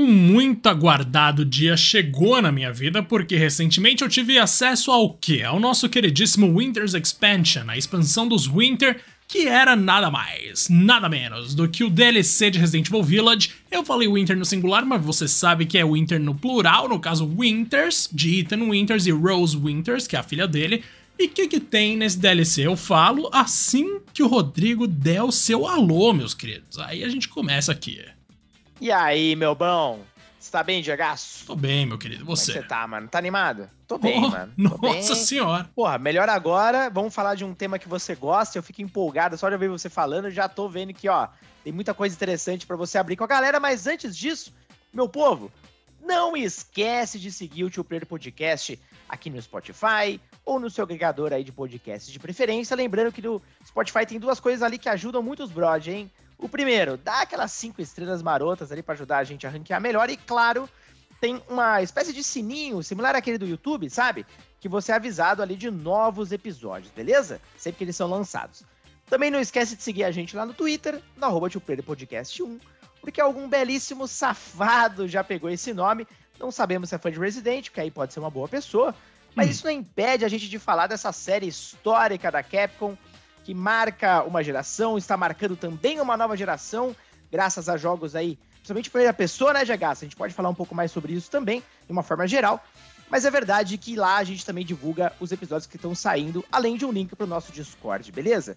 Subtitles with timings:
[0.00, 5.42] Um muito aguardado dia chegou na minha vida porque recentemente eu tive acesso ao que?
[5.42, 11.54] Ao nosso queridíssimo Winter's Expansion, a expansão dos Winter, que era nada mais, nada menos
[11.54, 13.50] do que o DLC de Resident Evil Village.
[13.70, 17.30] Eu falei Winter no singular, mas você sabe que é Winter no plural, no caso
[17.38, 20.82] Winters, de Ethan Winters e Rose Winters, que é a filha dele.
[21.18, 22.66] E o que, que tem nesse DLC?
[22.66, 26.78] Eu falo assim que o Rodrigo der o seu alô, meus queridos.
[26.78, 28.00] Aí a gente começa aqui.
[28.80, 30.00] E aí, meu bom?
[30.38, 31.44] Você tá bem, Diagaço?
[31.44, 32.24] Tô bem, meu querido.
[32.24, 32.52] Você?
[32.52, 33.08] Como é você tá, mano?
[33.08, 33.68] Tá animado?
[33.86, 34.52] Tô bem, oh, mano.
[34.56, 35.22] Tô nossa bem.
[35.22, 35.70] senhora.
[35.74, 36.88] Porra, melhor agora.
[36.88, 38.56] Vamos falar de um tema que você gosta.
[38.56, 40.30] Eu fico empolgado só de ver você falando.
[40.30, 41.28] Já tô vendo que, ó,
[41.62, 43.60] tem muita coisa interessante para você abrir com a galera.
[43.60, 44.50] Mas antes disso,
[44.94, 45.52] meu povo,
[46.02, 51.34] não esquece de seguir o Tio Player Podcast aqui no Spotify ou no seu agregador
[51.34, 52.74] aí de podcasts de preferência.
[52.74, 56.10] Lembrando que no Spotify tem duas coisas ali que ajudam muito os brod, hein?
[56.40, 60.08] O primeiro, dá aquelas cinco estrelas marotas ali para ajudar a gente a ranquear melhor.
[60.08, 60.68] E claro,
[61.20, 64.24] tem uma espécie de sininho, similar àquele do YouTube, sabe?
[64.58, 67.40] Que você é avisado ali de novos episódios, beleza?
[67.58, 68.64] Sempre que eles são lançados.
[69.06, 71.48] Também não esquece de seguir a gente lá no Twitter, no arroba
[71.84, 72.58] Podcast 1,
[73.02, 76.06] porque algum belíssimo safado já pegou esse nome.
[76.38, 78.94] Não sabemos se é fã de Resident, que aí pode ser uma boa pessoa,
[79.34, 79.50] mas hum.
[79.50, 82.96] isso não impede a gente de falar dessa série histórica da Capcom
[83.50, 86.94] que marca uma geração, está marcando também uma nova geração,
[87.32, 89.82] graças a jogos aí, principalmente primeira pessoa, né, GH?
[89.82, 92.64] A gente pode falar um pouco mais sobre isso também, de uma forma geral.
[93.10, 96.76] Mas é verdade que lá a gente também divulga os episódios que estão saindo, além
[96.76, 98.56] de um link para o nosso Discord, beleza?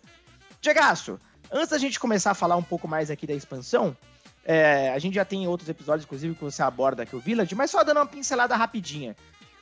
[0.62, 1.20] Diagaço,
[1.52, 3.98] antes da gente começar a falar um pouco mais aqui da expansão,
[4.46, 7.72] é, a gente já tem outros episódios, inclusive, que você aborda aqui o Village, mas
[7.72, 9.16] só dando uma pincelada rapidinha.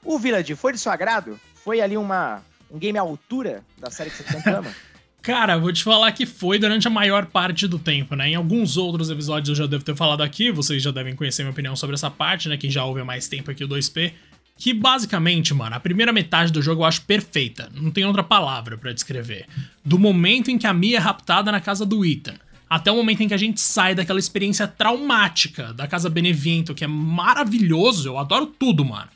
[0.03, 1.39] O Village foi de seu agrado?
[1.53, 4.75] Foi ali uma, um game à altura da série que você tanto ama?
[5.21, 8.29] Cara, vou te falar que foi durante a maior parte do tempo, né?
[8.29, 11.51] Em alguns outros episódios eu já devo ter falado aqui, vocês já devem conhecer minha
[11.51, 12.57] opinião sobre essa parte, né?
[12.57, 14.13] Quem já ouve há mais tempo aqui o 2P.
[14.57, 17.69] Que basicamente, mano, a primeira metade do jogo eu acho perfeita.
[17.73, 19.45] Não tem outra palavra para descrever.
[19.85, 22.35] Do momento em que a Mia é raptada na casa do Ethan,
[22.67, 26.83] até o momento em que a gente sai daquela experiência traumática da casa Benevento, que
[26.83, 29.09] é maravilhoso, eu adoro tudo, mano.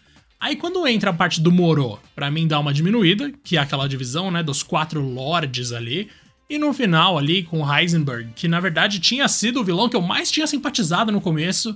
[0.46, 3.90] Aí quando entra a parte do Moro, para mim dá uma diminuída, que é aquela
[3.90, 6.08] divisão, né, dos quatro lords ali.
[6.48, 10.04] E no final ali com Heisenberg, que na verdade tinha sido o vilão que eu
[10.04, 11.76] mais tinha simpatizado no começo.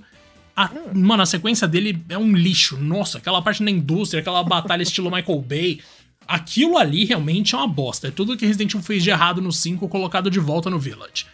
[0.55, 2.77] A, mano, a sequência dele é um lixo.
[2.77, 5.79] Nossa, aquela parte na indústria, aquela batalha estilo Michael Bay.
[6.27, 8.09] Aquilo ali realmente é uma bosta.
[8.09, 11.25] É tudo que Resident Evil fez de errado no 5 colocado de volta no Village.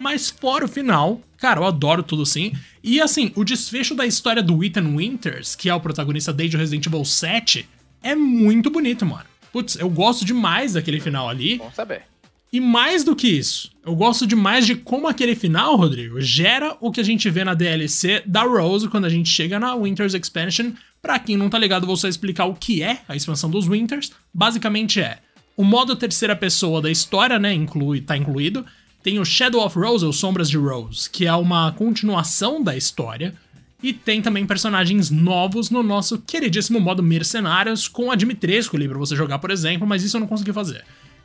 [0.00, 2.52] Mas fora o final, cara, eu adoro tudo sim.
[2.82, 6.58] E assim, o desfecho da história do Ethan Winters, que é o protagonista desde o
[6.58, 7.68] Resident Evil 7,
[8.02, 9.26] é muito bonito, mano.
[9.52, 11.58] Putz, eu gosto demais daquele final ali.
[11.58, 12.04] Bom saber.
[12.50, 16.90] E mais do que isso, eu gosto demais de como aquele final, Rodrigo, gera o
[16.90, 20.72] que a gente vê na DLC da Rose quando a gente chega na Winter's Expansion.
[21.02, 24.12] Pra quem não tá ligado, vou só explicar o que é a expansão dos Winters.
[24.32, 25.18] Basicamente é
[25.56, 27.52] o modo terceira pessoa da história, né?
[27.52, 28.64] Inclui, tá incluído
[29.02, 33.34] tem o Shadow of Rose, ou Sombras de Rose, que é uma continuação da história.
[33.82, 38.98] E tem também personagens novos no nosso queridíssimo modo Mercenários, com a Dimitrescu ali pra
[38.98, 40.84] você jogar, por exemplo, mas isso eu não consegui fazer.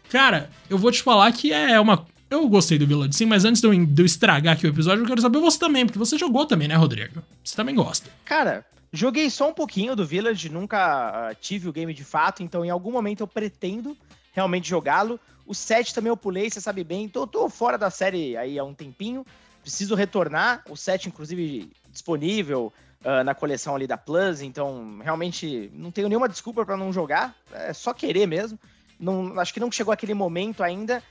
[0.10, 2.06] Cara, eu vou te falar que é uma.
[2.30, 5.04] Eu gostei do Village sim, mas antes de eu, de eu estragar aqui o episódio,
[5.04, 7.22] eu quero saber você também, porque você jogou também, né, Rodrigo?
[7.44, 8.10] Você também gosta.
[8.24, 12.64] Cara, joguei só um pouquinho do Village, nunca uh, tive o game de fato, então
[12.64, 13.98] em algum momento eu pretendo
[14.36, 15.20] realmente jogá-lo.
[15.48, 17.08] O 7 também eu pulei, você sabe bem.
[17.08, 19.26] Tô, tô fora da série aí há um tempinho.
[19.62, 20.64] Preciso retornar.
[20.70, 24.42] O 7, inclusive, disponível uh, na coleção ali da Plus.
[24.42, 27.34] Então, realmente, não tenho nenhuma desculpa para não jogar.
[27.52, 28.60] É só querer mesmo.
[29.00, 31.02] Não, acho que não chegou aquele momento ainda.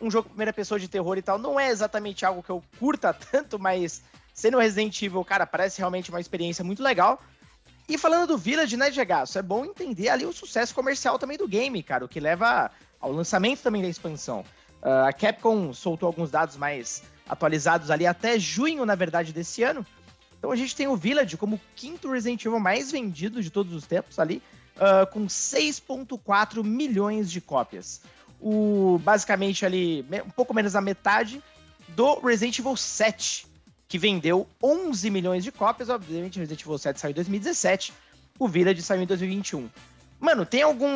[0.00, 3.14] Um jogo primeira pessoa de terror e tal não é exatamente algo que eu curta
[3.30, 4.02] tanto, mas
[4.34, 7.22] sendo Resident Evil, cara, parece realmente uma experiência muito legal.
[7.88, 11.48] E falando do Village, né, Diagaço, é bom entender ali o sucesso comercial também do
[11.48, 12.70] game, cara, o que leva
[13.00, 14.44] ao lançamento também da expansão.
[14.82, 19.84] Uh, a Capcom soltou alguns dados mais atualizados ali até junho, na verdade, desse ano.
[20.38, 23.72] Então a gente tem o Village como o quinto Resident Evil mais vendido de todos
[23.72, 24.42] os tempos ali,
[24.76, 28.00] uh, com 6.4 milhões de cópias.
[28.40, 31.42] O, basicamente ali, um pouco menos da metade
[31.88, 33.46] do Resident Evil 7,
[33.92, 35.90] que vendeu 11 milhões de cópias.
[35.90, 37.92] Obviamente, Resident Evil 7 saiu em 2017,
[38.38, 39.68] o Village saiu em 2021.
[40.18, 40.88] Mano, tem algum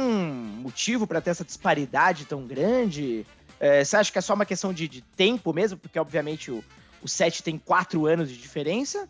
[0.63, 3.27] motivo para ter essa disparidade tão grande?
[3.61, 5.77] É, você acha que é só uma questão de, de tempo mesmo?
[5.77, 6.65] Porque, obviamente, o,
[7.03, 9.07] o 7 tem 4 anos de diferença?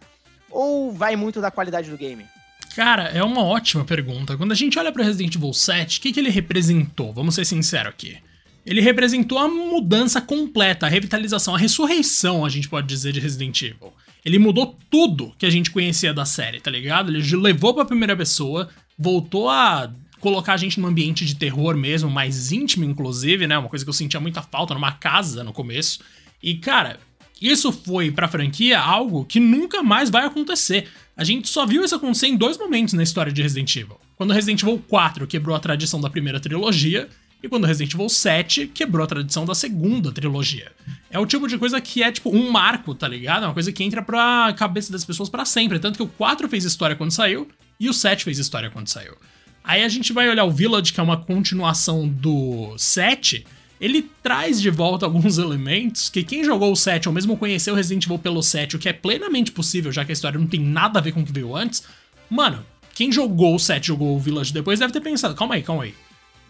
[0.51, 2.27] Ou vai muito da qualidade do game?
[2.75, 4.37] Cara, é uma ótima pergunta.
[4.37, 7.13] Quando a gente olha para Resident Evil 7, o que, que ele representou?
[7.13, 8.19] Vamos ser sinceros aqui.
[8.67, 13.63] Ele representou a mudança completa, a revitalização, a ressurreição, a gente pode dizer, de Resident
[13.63, 13.93] Evil.
[14.25, 17.15] Ele mudou tudo que a gente conhecia da série, tá ligado?
[17.15, 18.69] Ele levou pra primeira pessoa,
[18.99, 23.57] voltou a colocar a gente num ambiente de terror mesmo, mais íntimo, inclusive, né?
[23.57, 26.01] Uma coisa que eu sentia muita falta numa casa no começo.
[26.43, 26.99] E, cara,
[27.41, 30.89] isso foi pra franquia algo que nunca mais vai acontecer.
[31.17, 34.01] A gente só viu isso acontecer em dois momentos na história de Resident Evil.
[34.17, 37.09] Quando Resident Evil 4 quebrou a tradição da primeira trilogia,
[37.43, 40.73] e quando Resident Evil 7 quebrou a tradição da segunda trilogia.
[41.11, 43.45] É o tipo de coisa que é tipo um marco, tá ligado?
[43.45, 45.79] É uma coisa que entra pra cabeça das pessoas para sempre.
[45.79, 47.49] Tanto que o 4 fez história quando saiu
[47.79, 49.15] e o 7 fez história quando saiu.
[49.63, 53.45] Aí a gente vai olhar o Village, que é uma continuação do 7.
[53.81, 58.05] Ele traz de volta alguns elementos que quem jogou o 7 ou mesmo conheceu Resident
[58.05, 60.99] Evil pelo 7, o que é plenamente possível, já que a história não tem nada
[60.99, 61.83] a ver com o que veio antes.
[62.31, 65.83] Mano, quem jogou o 7 jogou o Village depois deve ter pensado: calma aí, calma
[65.83, 65.95] aí.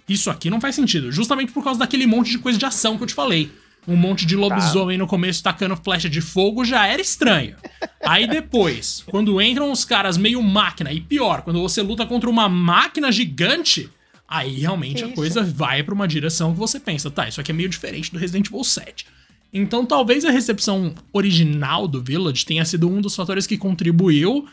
[0.08, 1.10] Isso aqui não faz sentido.
[1.10, 3.50] Justamente por causa daquele monte de coisa de ação que eu te falei
[3.86, 5.02] um monte de lobisomem tá.
[5.04, 7.56] no começo tacando flecha de fogo já era estranho.
[8.04, 12.48] Aí depois, quando entram os caras meio máquina, e pior, quando você luta contra uma
[12.48, 13.88] máquina gigante,
[14.28, 17.54] aí realmente a coisa vai para uma direção que você pensa, tá, isso aqui é
[17.54, 19.06] meio diferente do Resident Evil 7.
[19.52, 24.46] Então talvez a recepção original do Village tenha sido um dos fatores que contribuiu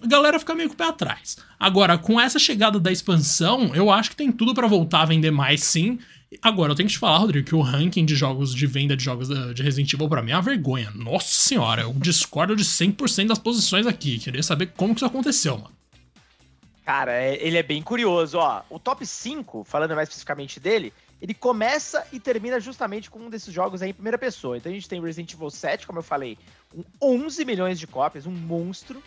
[0.00, 1.36] pra galera ficar meio com o pé atrás.
[1.58, 5.30] Agora, com essa chegada da expansão, eu acho que tem tudo para voltar a vender
[5.30, 5.98] mais sim.
[6.40, 9.04] Agora, eu tenho que te falar, Rodrigo, que o ranking de jogos de venda de
[9.04, 10.90] jogos eh, de Resident Evil pra mim é uma vergonha.
[10.94, 14.18] Nossa senhora, eu discordo de 100% das posições aqui.
[14.18, 15.72] Queria saber como que isso aconteceu, mano.
[16.84, 18.62] Cara, é, ele é bem curioso, ó.
[18.70, 23.52] O top 5, falando mais especificamente dele, ele começa e termina justamente com um desses
[23.52, 24.56] jogos aí em primeira pessoa.
[24.56, 26.38] Então a gente tem Resident Evil 7, como eu falei,
[26.68, 29.02] com 11 milhões de cópias, um monstro.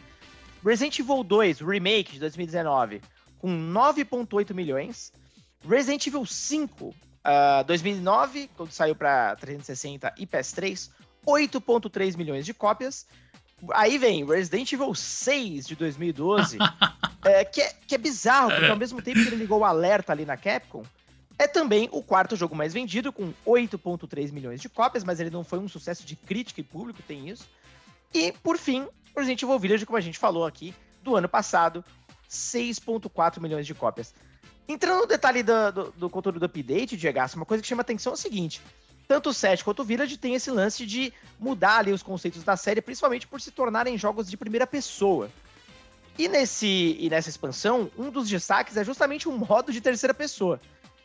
[0.63, 3.01] Resident Evil 2, Remake de 2019,
[3.39, 5.11] com 9.8 milhões.
[5.67, 6.93] Resident Evil 5,
[7.23, 10.89] Uh, ah, 2009, quando saiu para 360 e PS3,
[11.25, 13.07] 8.3 milhões de cópias.
[13.71, 16.57] Aí vem Resident Evil 6 de 2012,
[17.23, 20.11] é, que, é, que é bizarro, porque ao mesmo tempo que ele ligou o alerta
[20.11, 20.83] ali na Capcom,
[21.39, 25.45] é também o quarto jogo mais vendido, com 8.3 milhões de cópias, mas ele não
[25.45, 27.47] foi um sucesso de crítica e público, tem isso.
[28.13, 31.83] E, por fim, Resident Evil Village, como a gente falou aqui, do ano passado,
[32.29, 34.13] 6.4 milhões de cópias.
[34.67, 38.13] Entrando no detalhe do, do, do conteúdo do update, Diego, uma coisa que chama atenção
[38.13, 38.61] é o seguinte:
[39.07, 42.55] tanto o 7 quanto o Village tem esse lance de mudar ali os conceitos da
[42.55, 45.29] série, principalmente por se tornarem jogos de primeira pessoa.
[46.17, 50.61] E, nesse, e nessa expansão, um dos destaques é justamente um modo de terceira pessoa.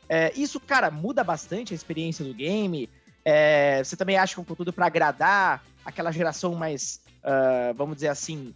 [0.08, 2.88] É, isso, cara, muda bastante a experiência do game.
[3.25, 7.96] É, você também acha que é um conteúdo para agradar aquela geração mais, uh, vamos
[7.96, 8.54] dizer assim,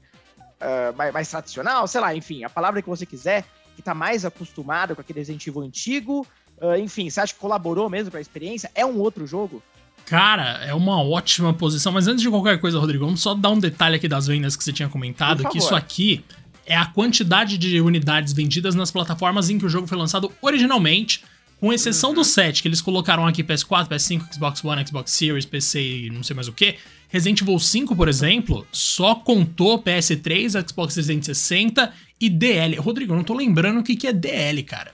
[0.61, 3.45] uh, mais, mais tradicional, sei lá, enfim, a palavra que você quiser
[3.77, 6.27] que tá mais acostumado com aquele Resident Evil antigo?
[6.61, 8.71] Uh, enfim, você acha que colaborou mesmo para a experiência?
[8.75, 9.63] É um outro jogo?
[10.05, 11.93] Cara, é uma ótima posição.
[11.93, 14.63] Mas antes de qualquer coisa, Rodrigo, vamos só dar um detalhe aqui das vendas que
[14.63, 16.25] você tinha comentado, que isso aqui
[16.67, 21.25] é a quantidade de unidades vendidas nas plataformas em que o jogo foi lançado originalmente,
[21.59, 22.17] com exceção uhum.
[22.17, 26.23] do 7, que eles colocaram aqui PS4, PS5, Xbox One, Xbox Series, PC e não
[26.23, 26.77] sei mais o que.
[27.13, 32.77] Resident Evil 5, por exemplo, só contou PS3, Xbox 360 e DL.
[32.77, 34.93] Rodrigo, eu não tô lembrando o que, que é DL, cara.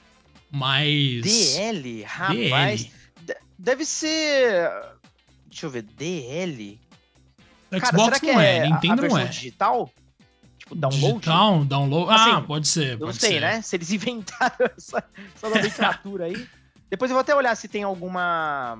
[0.51, 1.23] Mas.
[1.23, 2.03] DL?
[2.03, 2.91] Rapaz.
[3.21, 3.39] DL.
[3.57, 4.69] Deve ser.
[5.49, 6.81] Deixa eu ver, DL.
[7.71, 9.25] Xbox cara, será que não é, é Nintendo não é.
[9.27, 9.89] digital?
[10.59, 11.13] Tipo, download?
[11.21, 12.11] Digital, download.
[12.11, 12.99] Ah, assim, pode ser.
[12.99, 13.41] Pode não sei, ser.
[13.41, 13.63] né?
[13.63, 15.05] Se eles inventaram essa,
[15.37, 16.49] essa nomenclatura aí.
[16.91, 18.77] Depois eu vou até olhar se tem alguma.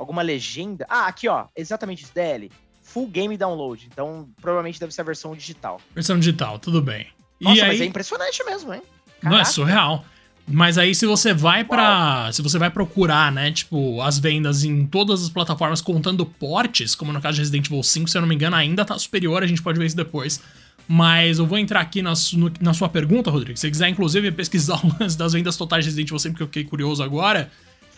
[0.00, 0.86] Alguma legenda.
[0.88, 1.44] Ah, aqui, ó.
[1.54, 2.50] Exatamente isso, DL.
[2.82, 3.86] Full Game Download.
[3.92, 5.78] Então, provavelmente deve ser a versão digital.
[5.94, 7.08] Versão digital, tudo bem.
[7.38, 7.82] Nossa, e mas aí...
[7.82, 8.80] é impressionante mesmo, hein?
[9.20, 9.36] Caraca.
[9.36, 10.02] Não, é surreal.
[10.48, 14.86] Mas aí se você vai para, se você vai procurar, né, tipo, as vendas em
[14.86, 18.28] todas as plataformas contando portes, como no caso de Resident Evil 5, se eu não
[18.28, 20.40] me engano, ainda tá superior, a gente pode ver isso depois.
[20.88, 23.54] Mas eu vou entrar aqui na, no, na sua pergunta, Rodrigo.
[23.58, 26.42] Se você quiser, inclusive, pesquisar o lance das vendas totais de Resident Evil 5, porque
[26.42, 27.52] eu fiquei curioso agora.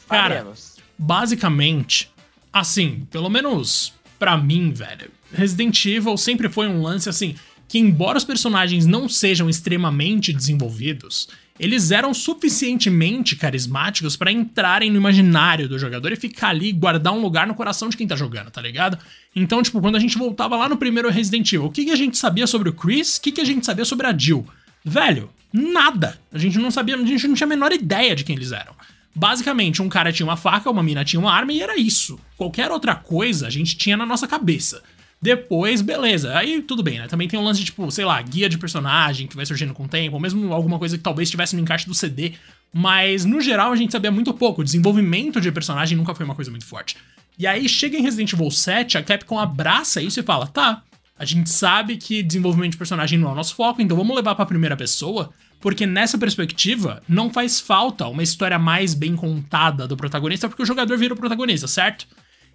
[0.08, 0.71] Cara, Faremos.
[0.98, 2.10] Basicamente,
[2.52, 7.34] assim, pelo menos para mim, velho, Resident Evil sempre foi um lance assim
[7.68, 11.26] que, embora os personagens não sejam extremamente desenvolvidos,
[11.58, 17.12] eles eram suficientemente carismáticos para entrarem no imaginário do jogador e ficar ali e guardar
[17.12, 18.98] um lugar no coração de quem tá jogando, tá ligado?
[19.34, 21.96] Então, tipo, quando a gente voltava lá no primeiro Resident Evil, o que, que a
[21.96, 23.16] gente sabia sobre o Chris?
[23.16, 24.46] O que, que a gente sabia sobre a Jill?
[24.84, 26.18] Velho, nada.
[26.32, 28.74] A gente não sabia, a gente não tinha a menor ideia de quem eles eram.
[29.14, 32.18] Basicamente, um cara tinha uma faca, uma mina tinha uma arma e era isso.
[32.36, 34.82] Qualquer outra coisa a gente tinha na nossa cabeça.
[35.20, 36.36] Depois, beleza.
[36.36, 37.06] Aí tudo bem, né?
[37.06, 39.84] Também tem um lance de, tipo, sei lá, guia de personagem que vai surgindo com
[39.84, 42.32] o tempo, ou mesmo alguma coisa que talvez estivesse no encaixe do CD.
[42.72, 44.62] Mas, no geral, a gente sabia muito pouco.
[44.62, 46.96] O desenvolvimento de personagem nunca foi uma coisa muito forte.
[47.38, 50.82] E aí chega em Resident Evil 7, a Capcom abraça isso e fala: tá,
[51.18, 54.34] a gente sabe que desenvolvimento de personagem não é o nosso foco, então vamos levar
[54.34, 55.30] pra primeira pessoa,
[55.62, 60.66] porque nessa perspectiva não faz falta uma história mais bem contada do protagonista, porque o
[60.66, 62.06] jogador vira o protagonista, certo?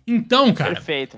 [0.05, 0.75] Então, cara.
[0.75, 1.17] Perfeito.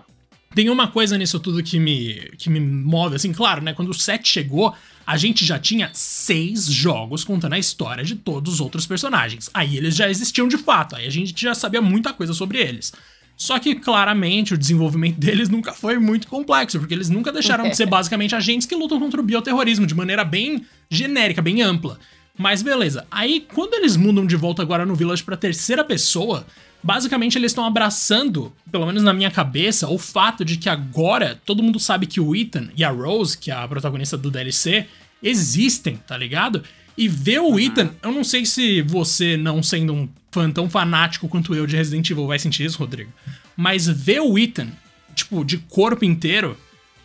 [0.54, 3.74] Tem uma coisa nisso tudo que me, que me move, assim, claro, né?
[3.74, 4.74] Quando o 7 chegou,
[5.06, 9.50] a gente já tinha seis jogos contando a história de todos os outros personagens.
[9.54, 12.94] Aí eles já existiam de fato, aí a gente já sabia muita coisa sobre eles.
[13.36, 17.76] Só que, claramente, o desenvolvimento deles nunca foi muito complexo, porque eles nunca deixaram de
[17.76, 22.00] ser basicamente agentes que lutam contra o bioterrorismo de maneira bem genérica, bem ampla.
[22.38, 26.46] Mas beleza, aí quando eles mudam de volta agora no Village pra terceira pessoa,
[26.82, 31.62] basicamente eles estão abraçando, pelo menos na minha cabeça, o fato de que agora todo
[31.62, 34.88] mundo sabe que o Ethan e a Rose, que é a protagonista do DLC,
[35.22, 36.64] existem, tá ligado?
[36.98, 41.28] E ver o Ethan, eu não sei se você, não sendo um fã tão fanático
[41.28, 43.12] quanto eu de Resident Evil, vai sentir isso, Rodrigo.
[43.56, 44.70] Mas ver o Ethan,
[45.14, 46.58] tipo, de corpo inteiro,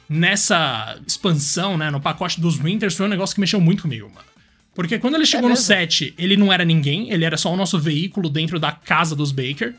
[0.09, 4.27] nessa expansão, né, no pacote dos Winters, foi um negócio que mexeu muito comigo, mano.
[4.75, 7.57] Porque quando ele chegou é no set, ele não era ninguém, ele era só o
[7.57, 9.73] nosso veículo dentro da casa dos Baker.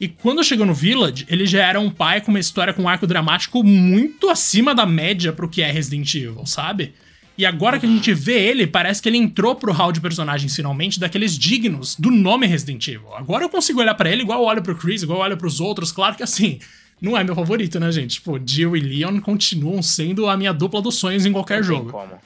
[0.00, 2.88] E quando chegou no Village, ele já era um pai com uma história com um
[2.88, 6.94] arco dramático muito acima da média pro que é Resident Evil, sabe?
[7.36, 10.56] E agora que a gente vê ele, parece que ele entrou pro hall de personagens
[10.56, 13.14] finalmente daqueles dignos do nome Resident Evil.
[13.14, 15.60] Agora eu consigo olhar para ele igual eu olho pro Chris, igual eu olho pros
[15.60, 15.92] outros.
[15.92, 16.58] Claro que assim,
[17.00, 18.14] não é meu favorito, né, gente?
[18.14, 21.90] Tipo, Jill e Leon continuam sendo a minha dupla dos sonhos em qualquer jogo.
[21.90, 22.18] Como.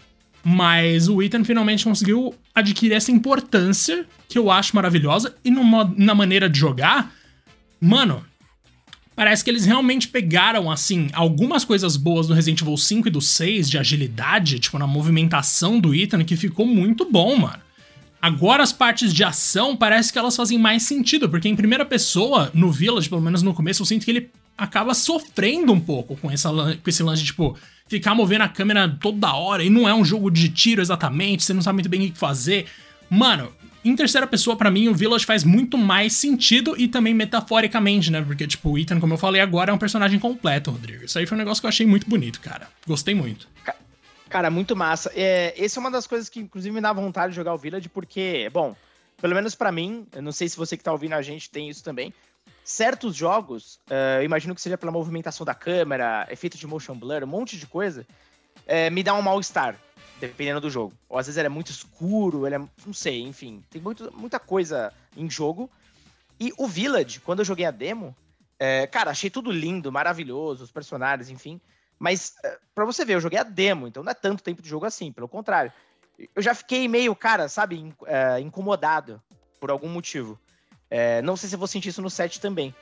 [0.45, 5.35] Mas o Ethan finalmente conseguiu adquirir essa importância que eu acho maravilhosa.
[5.45, 5.63] E no,
[5.97, 7.13] na maneira de jogar,
[7.81, 8.25] mano,
[9.15, 13.21] Parece que eles realmente pegaram, assim, algumas coisas boas do Resident Evil 5 e do
[13.21, 17.61] 6, de agilidade, tipo, na movimentação do Ethan, que ficou muito bom, mano.
[18.21, 22.51] Agora as partes de ação parece que elas fazem mais sentido, porque em primeira pessoa,
[22.55, 24.31] no Village, pelo menos no começo, eu sinto que ele
[24.63, 28.89] acaba sofrendo um pouco com, essa, com esse lance de, tipo, ficar movendo a câmera
[28.89, 32.07] toda hora, e não é um jogo de tiro exatamente, você não sabe muito bem
[32.07, 32.67] o que fazer.
[33.11, 33.53] Mano,
[33.85, 38.23] em terceira pessoa, para mim, o Village faz muito mais sentido e também metaforicamente, né?
[38.23, 41.05] Porque, tipo, o Ethan, como eu falei agora, é um personagem completo, Rodrigo.
[41.05, 42.69] Isso aí foi um negócio que eu achei muito bonito, cara.
[42.87, 43.49] Gostei muito.
[44.29, 45.13] Cara, muito massa.
[45.15, 47.89] É, essa é uma das coisas que, inclusive, me dá vontade de jogar o Village,
[47.89, 48.75] porque, bom,
[49.21, 51.69] pelo menos para mim, eu não sei se você que tá ouvindo a gente tem
[51.69, 52.15] isso também.
[52.65, 57.25] Certos jogos, uh, eu imagino que seja pela movimentação da câmera, efeito de motion blur,
[57.25, 58.07] um monte de coisa,
[58.59, 59.77] uh, me dá um mal-estar
[60.21, 60.95] dependendo do jogo.
[61.09, 62.59] Ou às vezes ele é muito escuro, ele é.
[62.59, 63.65] Não sei, enfim.
[63.69, 65.69] Tem muito, muita coisa em jogo.
[66.39, 68.17] E o Village, quando eu joguei a demo,
[68.59, 71.61] é, cara, achei tudo lindo, maravilhoso, os personagens, enfim.
[71.99, 74.69] Mas, é, pra você ver, eu joguei a demo, então não é tanto tempo de
[74.69, 75.73] jogo assim, pelo contrário.
[76.35, 77.93] Eu já fiquei meio, cara, sabe, in,
[78.41, 79.21] incomodado
[79.59, 80.39] por algum motivo.
[80.95, 82.75] É, não sei se eu vou sentir isso no set também.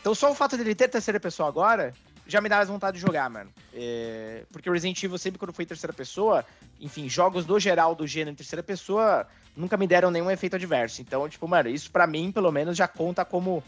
[0.00, 1.92] Então, só o fato dele ter terceira pessoa agora
[2.26, 3.50] já me dá mais vontade de jogar, mano.
[3.74, 6.46] É, porque o Resident Evil, sempre quando foi terceira pessoa,
[6.80, 11.02] enfim, jogos do geral do gênero em terceira pessoa nunca me deram nenhum efeito adverso.
[11.02, 13.62] Então, tipo, mano, isso para mim, pelo menos, já conta como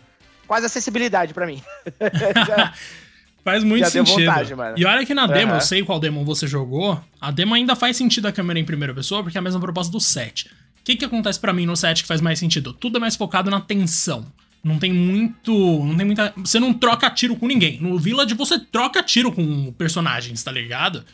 [0.46, 1.62] quase acessibilidade para mim.
[2.46, 2.72] já,
[3.44, 4.24] faz muito sentido.
[4.24, 5.58] Vontade, e olha que na demo, uhum.
[5.58, 8.94] eu sei qual demo você jogou, a demo ainda faz sentido a câmera em primeira
[8.94, 10.50] pessoa, porque é a mesma proposta do set.
[10.90, 12.72] O que, que acontece para mim no set que faz mais sentido?
[12.72, 14.26] Tudo é mais focado na tensão.
[14.62, 15.52] Não tem muito.
[15.84, 16.32] Não tem muita.
[16.38, 17.80] Você não troca tiro com ninguém.
[17.80, 21.04] No Village você troca tiro com personagens, tá ligado?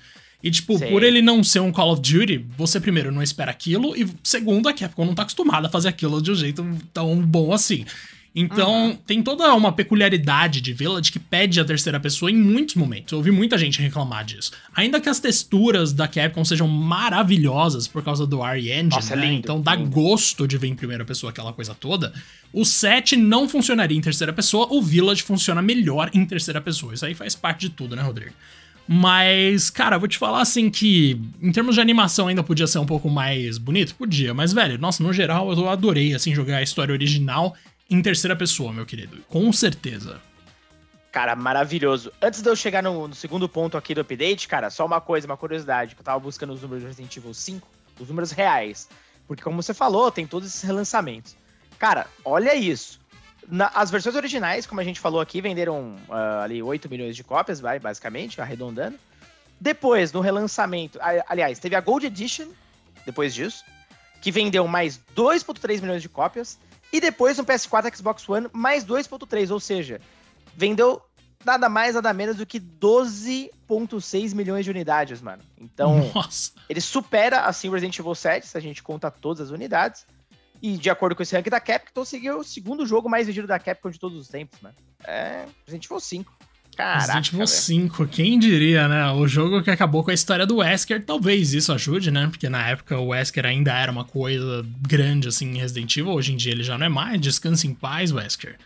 [0.42, 0.86] E, tipo, Sim.
[0.86, 4.68] por ele não ser um Call of Duty, você, primeiro, não espera aquilo, e, segundo,
[4.68, 7.84] a Capcom não tá acostumada a fazer aquilo de um jeito tão bom assim.
[8.38, 8.96] Então, uhum.
[8.96, 13.10] tem toda uma peculiaridade de Village que pede a terceira pessoa em muitos momentos.
[13.10, 14.52] Eu ouvi muita gente reclamar disso.
[14.74, 19.16] Ainda que as texturas da Capcom sejam maravilhosas por causa do RE Engine, Nossa, é
[19.16, 19.26] né?
[19.26, 19.88] lindo, então dá lindo.
[19.88, 22.12] gosto de ver em primeira pessoa aquela coisa toda.
[22.52, 26.92] O 7 não funcionaria em terceira pessoa, o Village funciona melhor em terceira pessoa.
[26.92, 28.32] Isso aí faz parte de tudo, né, Rodrigo?
[28.86, 32.86] Mas, cara, vou te falar assim que, em termos de animação, ainda podia ser um
[32.86, 33.94] pouco mais bonito?
[33.94, 37.56] Podia, mas, velho, nossa, no geral, eu adorei, assim, jogar a história original
[37.88, 39.18] em terceira pessoa, meu querido.
[39.28, 40.20] Com certeza.
[41.12, 42.12] Cara, maravilhoso.
[42.20, 45.26] Antes de eu chegar no, no, segundo ponto aqui do update, cara, só uma coisa,
[45.26, 47.66] uma curiosidade, que eu tava buscando os números do Resident Evil 5,
[47.98, 48.88] os números reais.
[49.26, 51.34] Porque, como você falou, tem todos esses relançamentos.
[51.78, 53.00] Cara, olha isso.
[53.48, 57.24] Na, as versões originais, como a gente falou aqui, venderam uh, ali 8 milhões de
[57.24, 58.98] cópias, vai, basicamente, arredondando.
[59.60, 62.48] Depois, no relançamento, aliás, teve a Gold Edition,
[63.06, 63.64] depois disso,
[64.20, 66.58] que vendeu mais 2,3 milhões de cópias.
[66.92, 70.00] E depois no PS4 Xbox One, mais 2.3, ou seja,
[70.56, 71.02] vendeu
[71.44, 75.42] nada mais, nada menos do que 12.6 milhões de unidades, mano.
[75.58, 76.52] Então, Nossa.
[76.68, 80.06] ele supera, assim, o Resident Evil 7, se a gente conta todas as unidades.
[80.62, 83.58] E de acordo com esse ranking da Capcom, seguiu o segundo jogo mais vendido da
[83.58, 84.74] Capcom de todos os tempos, mano.
[85.04, 86.32] é Resident Evil 5.
[86.76, 89.10] Caraca, Resident Evil 5, quem diria, né?
[89.12, 92.26] O jogo que acabou com a história do Wesker, talvez isso ajude, né?
[92.26, 96.12] Porque na época o Wesker ainda era uma coisa grande, assim, em Resident Evil.
[96.12, 97.18] Hoje em dia ele já não é mais.
[97.18, 98.56] Descanse em paz, Wesker.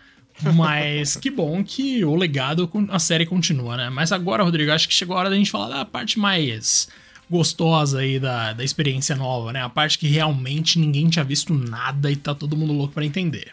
[0.54, 3.90] Mas que bom que o legado, a série continua, né?
[3.90, 6.88] Mas agora, Rodrigo, acho que chegou a hora da gente falar da parte mais
[7.30, 9.62] gostosa aí da, da experiência nova, né?
[9.62, 13.52] A parte que realmente ninguém tinha visto nada e tá todo mundo louco para entender.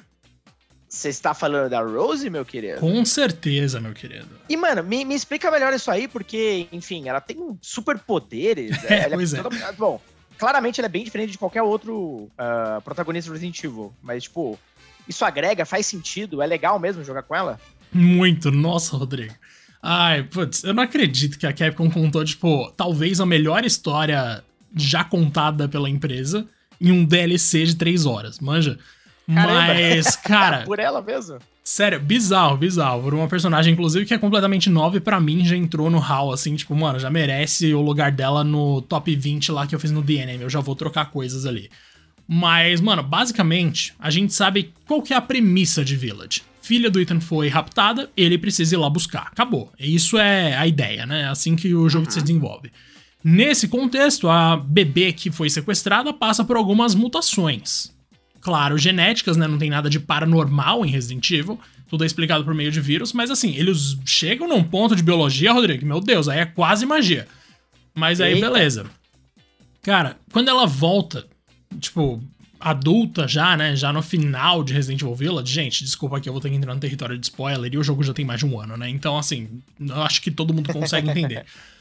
[0.89, 2.79] Você está falando da Rose, meu querido?
[2.79, 4.29] Com certeza, meu querido.
[4.47, 8.77] E, mano, me, me explica melhor isso aí, porque, enfim, ela tem superpoderes.
[8.87, 9.41] É, é pois é.
[9.41, 9.71] Toda...
[9.73, 10.01] Bom,
[10.37, 13.93] claramente ela é bem diferente de qualquer outro uh, protagonista do Resident Evil.
[14.01, 14.57] Mas, tipo,
[15.07, 17.59] isso agrega, faz sentido, é legal mesmo jogar com ela?
[17.91, 19.33] Muito, nossa, Rodrigo.
[19.81, 24.43] Ai, putz, eu não acredito que a Capcom contou, tipo, talvez a melhor história
[24.75, 26.47] já contada pela empresa
[26.79, 28.77] em um DLC de três horas, manja?
[29.33, 29.73] Caramba.
[29.73, 30.63] Mas, cara.
[30.63, 31.37] Por ela mesmo?
[31.63, 33.03] Sério, bizarro, bizarro.
[33.03, 36.31] Por uma personagem, inclusive, que é completamente nova e pra mim já entrou no hall,
[36.31, 39.91] assim, tipo, mano, já merece o lugar dela no top 20 lá que eu fiz
[39.91, 40.41] no DNM.
[40.41, 41.69] Eu já vou trocar coisas ali.
[42.27, 46.41] Mas, mano, basicamente, a gente sabe qual que é a premissa de Village.
[46.61, 49.27] Filha do Ethan foi raptada, ele precisa ir lá buscar.
[49.31, 49.71] Acabou.
[49.79, 51.21] Isso é a ideia, né?
[51.21, 52.11] É assim que o jogo uhum.
[52.11, 52.71] se desenvolve.
[53.23, 57.95] Nesse contexto, a bebê que foi sequestrada passa por algumas mutações.
[58.47, 59.45] Claro, genéticas, né?
[59.45, 61.59] Não tem nada de paranormal em Resident Evil.
[61.89, 65.51] Tudo é explicado por meio de vírus, mas assim, eles chegam num ponto de biologia,
[65.51, 67.27] Rodrigo, meu Deus, aí é quase magia.
[67.93, 68.49] Mas aí, Eita.
[68.49, 68.85] beleza.
[69.81, 71.27] Cara, quando ela volta
[71.77, 72.23] tipo,
[72.57, 73.75] adulta já, né?
[73.75, 75.53] Já no final de Resident Evil Village.
[75.53, 78.01] Gente, desculpa aqui, eu vou ter que entrar no território de spoiler e o jogo
[78.01, 78.87] já tem mais de um ano, né?
[78.87, 81.45] Então, assim, eu acho que todo mundo consegue entender.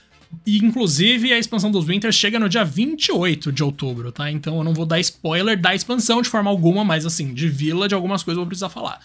[0.46, 4.30] E, inclusive, a expansão dos Winters chega no dia 28 de outubro, tá?
[4.30, 7.94] Então eu não vou dar spoiler da expansão de forma alguma, mas assim, de Village,
[7.94, 9.00] algumas coisas eu vou precisar falar.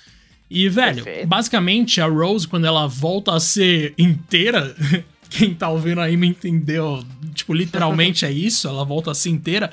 [0.50, 1.28] E, velho, Perfeito.
[1.28, 4.76] basicamente a Rose, quando ela volta a ser inteira,
[5.30, 9.72] quem tá ouvindo aí me entendeu, tipo, literalmente é isso, ela volta a ser inteira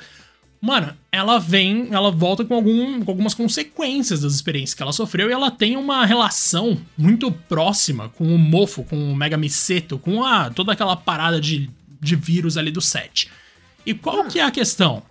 [0.61, 5.29] mano, ela vem, ela volta com, algum, com algumas consequências das experiências que ela sofreu
[5.29, 10.23] e ela tem uma relação muito próxima com o mofo, com o Mega Miseto, com
[10.23, 11.69] a, toda aquela parada de,
[11.99, 13.29] de vírus ali do set.
[13.85, 15.01] E qual que é a questão?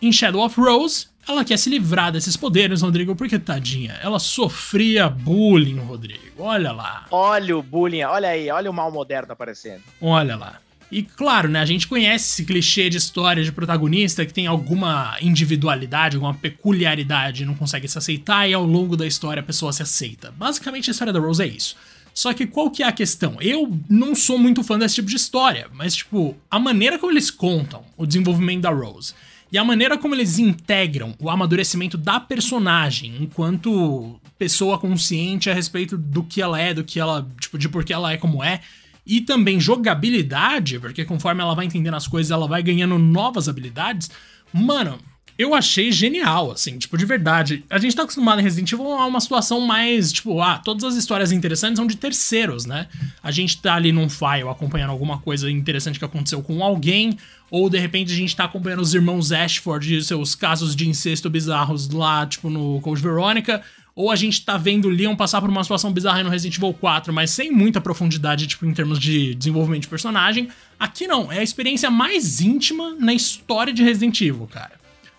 [0.00, 5.08] Em Shadow of Rose, ela quer se livrar desses poderes, Rodrigo, porque tadinha, ela sofria
[5.08, 6.22] bullying, Rodrigo.
[6.38, 7.06] Olha lá.
[7.10, 9.82] Olha o bullying, olha aí, olha o mal moderno aparecendo.
[10.00, 10.60] Olha lá.
[10.90, 15.16] E claro, né, a gente conhece esse clichê de história de protagonista que tem alguma
[15.20, 19.82] individualidade, alguma peculiaridade, não consegue se aceitar e ao longo da história a pessoa se
[19.82, 20.32] aceita.
[20.32, 21.76] Basicamente a história da Rose é isso.
[22.14, 23.36] Só que qual que é a questão?
[23.40, 27.30] Eu não sou muito fã desse tipo de história, mas tipo, a maneira como eles
[27.30, 29.12] contam o desenvolvimento da Rose
[29.50, 35.98] e a maneira como eles integram o amadurecimento da personagem enquanto pessoa consciente a respeito
[35.98, 38.60] do que ela é, do que ela, tipo, de por que ela é como é,
[39.06, 44.10] e também jogabilidade, porque conforme ela vai entendendo as coisas, ela vai ganhando novas habilidades.
[44.52, 44.98] Mano,
[45.38, 47.62] eu achei genial, assim, tipo, de verdade.
[47.68, 50.96] A gente tá acostumado em Resident Evil a uma situação mais, tipo, ah, todas as
[50.96, 52.88] histórias interessantes são de terceiros, né?
[53.22, 57.18] A gente tá ali num file acompanhando alguma coisa interessante que aconteceu com alguém,
[57.50, 61.28] ou de repente a gente tá acompanhando os irmãos Ashford e seus casos de incesto
[61.28, 63.62] bizarros lá, tipo, no Code Veronica,
[63.96, 66.74] ou a gente tá vendo o Leon passar por uma situação bizarra no Resident Evil
[66.74, 70.50] 4, mas sem muita profundidade, tipo, em termos de desenvolvimento de personagem.
[70.78, 74.72] Aqui não, é a experiência mais íntima na história de Resident Evil, cara.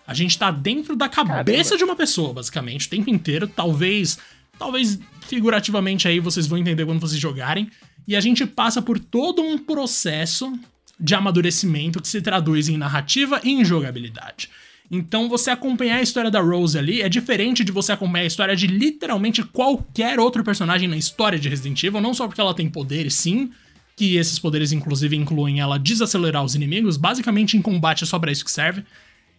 [0.06, 1.76] A gente tá dentro da cabeça Caramba.
[1.76, 3.48] de uma pessoa, basicamente, o tempo inteiro.
[3.48, 4.16] Talvez,
[4.56, 7.68] talvez figurativamente aí vocês vão entender quando vocês jogarem.
[8.06, 10.56] E a gente passa por todo um processo
[10.98, 14.48] de amadurecimento que se traduz em narrativa e em jogabilidade.
[14.90, 18.56] Então você acompanhar a história da Rose ali é diferente de você acompanhar a história
[18.56, 22.68] de literalmente qualquer outro personagem na história de Resident Evil, não só porque ela tem
[22.70, 23.50] poderes, sim,
[23.94, 28.32] que esses poderes inclusive incluem ela desacelerar os inimigos, basicamente em combate é só pra
[28.32, 28.82] isso que serve.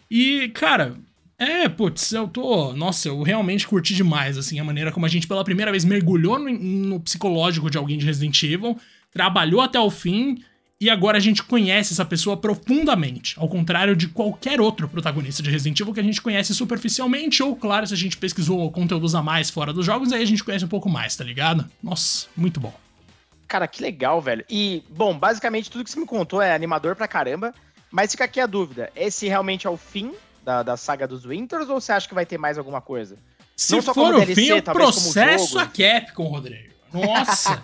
[0.10, 0.96] E, cara,
[1.38, 2.74] é, putz, eu tô.
[2.74, 6.38] Nossa, eu realmente curti demais, assim, a maneira como a gente pela primeira vez mergulhou
[6.38, 8.78] no, no psicológico de alguém de Resident Evil,
[9.12, 10.44] trabalhou até o fim
[10.82, 15.50] e agora a gente conhece essa pessoa profundamente, ao contrário de qualquer outro protagonista de
[15.50, 19.22] Resident Evil que a gente conhece superficialmente, ou claro, se a gente pesquisou conteúdos a
[19.22, 21.70] mais fora dos jogos, aí a gente conhece um pouco mais, tá ligado?
[21.84, 22.74] Nossa, muito bom.
[23.46, 24.46] Cara, que legal, velho.
[24.50, 27.54] E, bom, basicamente tudo que você me contou é animador pra caramba,
[27.92, 30.13] mas fica aqui a dúvida: esse realmente é o fim
[30.46, 33.18] da, da saga dos Winters ou você acha que vai ter mais alguma coisa?
[33.56, 36.68] Se for o DLC, fim, eu processo a Capcom, Rodrigo.
[36.93, 37.62] Nossa!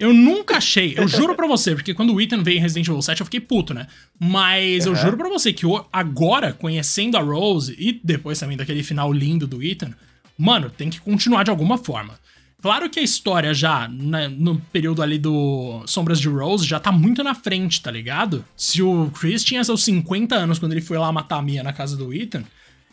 [0.00, 3.02] eu nunca achei, eu juro pra você, porque quando o Ethan veio em Resident Evil
[3.02, 3.86] 7 eu fiquei puto, né?
[4.18, 4.92] Mas uhum.
[4.92, 9.46] eu juro pra você que agora, conhecendo a Rose e depois também daquele final lindo
[9.46, 9.92] do Ethan,
[10.36, 12.18] mano, tem que continuar de alguma forma.
[12.64, 16.90] Claro que a história já, né, no período ali do Sombras de Rose, já tá
[16.90, 18.42] muito na frente, tá ligado?
[18.56, 21.74] Se o Chris tinha seus 50 anos quando ele foi lá matar a Mia na
[21.74, 22.42] casa do Ethan,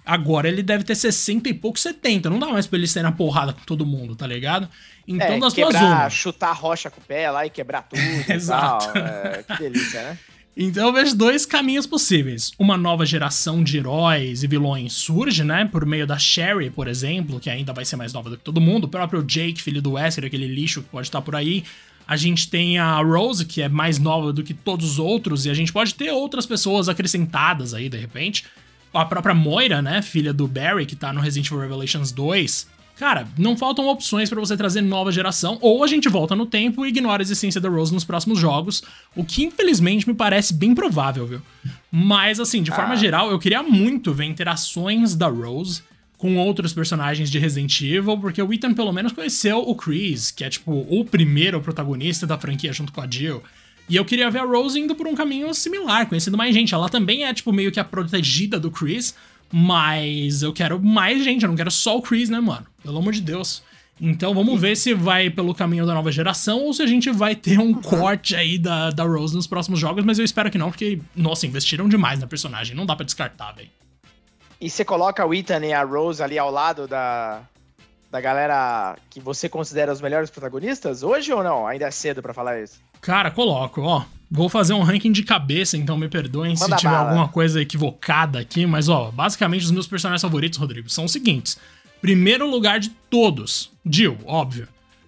[0.05, 2.29] agora ele deve ter 60 e pouco, 70.
[2.29, 4.69] Não dá mais pra ele sair na porrada com todo mundo, tá ligado?
[5.07, 8.01] Então, é, das quebrar, duas chutar a rocha com o pé lá e quebrar tudo
[8.31, 8.97] Exato.
[8.97, 10.17] É, que delícia, né?
[10.55, 12.51] Então eu vejo dois caminhos possíveis.
[12.59, 15.65] Uma nova geração de heróis e vilões surge, né?
[15.65, 18.59] Por meio da Sherry, por exemplo, que ainda vai ser mais nova do que todo
[18.59, 18.83] mundo.
[18.83, 21.63] O próprio Jake, filho do Wesker, aquele lixo que pode estar por aí.
[22.05, 25.45] A gente tem a Rose, que é mais nova do que todos os outros.
[25.45, 28.43] E a gente pode ter outras pessoas acrescentadas aí, de repente.
[28.93, 30.01] A própria Moira, né?
[30.01, 32.67] Filha do Barry, que tá no Resident Evil Revelations 2.
[33.01, 36.85] Cara, não faltam opções para você trazer nova geração, ou a gente volta no tempo
[36.85, 38.83] e ignora a existência da Rose nos próximos jogos,
[39.15, 41.41] o que infelizmente me parece bem provável, viu?
[41.91, 42.95] Mas assim, de forma ah.
[42.95, 45.81] geral, eu queria muito ver interações da Rose
[46.15, 50.43] com outros personagens de Resident Evil, porque o Ethan pelo menos conheceu o Chris, que
[50.43, 53.41] é tipo o primeiro protagonista da franquia junto com a Jill.
[53.91, 56.73] E eu queria ver a Rose indo por um caminho similar, conhecendo mais gente.
[56.73, 59.13] Ela também é, tipo, meio que a protegida do Chris,
[59.51, 62.65] mas eu quero mais gente, eu não quero só o Chris, né, mano?
[62.81, 63.61] Pelo amor de Deus.
[63.99, 67.35] Então vamos ver se vai pelo caminho da nova geração ou se a gente vai
[67.35, 67.81] ter um uhum.
[67.81, 71.45] corte aí da, da Rose nos próximos jogos, mas eu espero que não, porque, nossa,
[71.45, 73.69] investiram demais na personagem, não dá para descartar, velho.
[74.61, 77.41] E você coloca o Ethan e a Rose ali ao lado da,
[78.11, 81.65] da galera que você considera os melhores protagonistas hoje ou não?
[81.65, 82.79] Ainda é cedo para falar isso?
[82.99, 84.03] Cara, coloco, ó.
[84.29, 87.09] Vou fazer um ranking de cabeça, então me perdoem Manda se tiver bala.
[87.09, 91.57] alguma coisa equivocada aqui, mas ó, basicamente os meus personagens favoritos, Rodrigo, são os seguintes.
[92.01, 94.67] Primeiro lugar de todos, Jill, óbvio.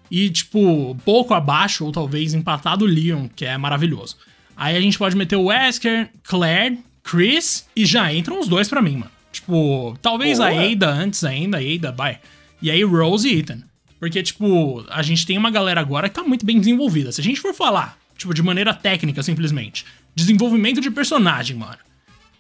[0.10, 4.18] E, tipo, pouco abaixo, ou talvez empatado, Leon, que é maravilhoso.
[4.56, 8.82] Aí a gente pode meter o Wesker, Claire, Chris, e já entram os dois para
[8.82, 9.12] mim, mano.
[9.32, 10.50] Tipo, talvez Boa.
[10.50, 12.20] a Ada antes ainda, a Ada, vai.
[12.64, 13.62] E aí Rose e Ethan.
[14.00, 17.12] Porque, tipo, a gente tem uma galera agora que tá muito bem desenvolvida.
[17.12, 19.86] Se a gente for falar Tipo, de maneira técnica, simplesmente.
[20.16, 21.80] Desenvolvimento de personagem, mano.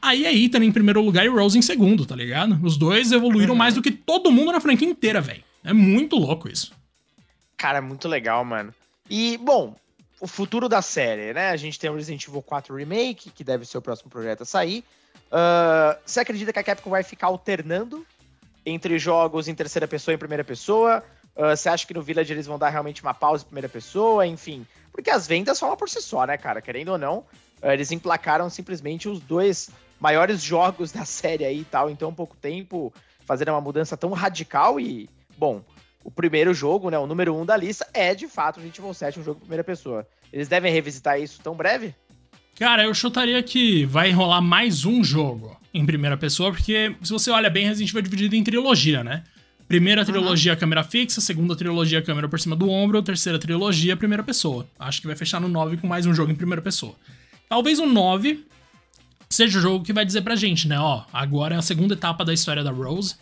[0.02, 2.60] Aí é Ethan em primeiro lugar e Rose em segundo, tá ligado?
[2.64, 3.58] Os dois evoluíram uhum.
[3.58, 5.44] mais do que todo mundo na franquia inteira, velho.
[5.64, 6.74] É muito louco isso.
[7.58, 8.74] Cara, muito legal, mano.
[9.10, 9.76] E, bom,
[10.20, 11.50] o futuro da série, né?
[11.50, 14.46] A gente tem o Resident Evil 4 Remake, que deve ser o próximo projeto a
[14.46, 14.84] sair.
[15.28, 18.06] Uh, você acredita que a Capcom vai ficar alternando
[18.66, 21.04] entre jogos em terceira pessoa e em primeira pessoa?
[21.36, 24.26] Uh, você acha que no Village eles vão dar realmente uma pausa em primeira pessoa?
[24.26, 26.62] Enfim, porque as vendas falam por si só, né, cara?
[26.62, 27.26] Querendo ou não,
[27.62, 32.14] eh, eles emplacaram simplesmente os dois maiores jogos da série aí e tal, em tão
[32.14, 32.94] pouco tempo,
[33.26, 35.64] fazendo uma mudança tão radical e, bom,
[36.04, 38.94] o primeiro jogo, né, o número um da lista, é de fato o Resident Evil
[38.94, 40.08] 7, um jogo de primeira pessoa.
[40.32, 41.96] Eles devem revisitar isso tão breve?
[42.58, 47.32] Cara, eu chutaria que vai rolar mais um jogo em primeira pessoa, porque se você
[47.32, 49.24] olha bem, Resident Evil é dividido em trilogia, né?
[49.68, 50.60] Primeira trilogia, uhum.
[50.60, 51.20] câmera fixa.
[51.20, 53.02] Segunda trilogia, câmera por cima do ombro.
[53.02, 54.68] Terceira trilogia, primeira pessoa.
[54.78, 56.96] Acho que vai fechar no 9 com mais um jogo em primeira pessoa.
[57.50, 58.46] Talvez o 9
[59.30, 60.80] seja o jogo que vai dizer pra gente, né?
[60.80, 63.16] Ó, agora é a segunda etapa da história da Rose.